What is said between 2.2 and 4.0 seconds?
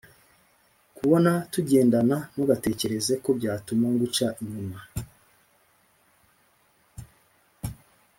ntugatekerezeko byatuma